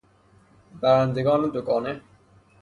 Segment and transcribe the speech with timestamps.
[0.81, 2.01] برندگان دوگانه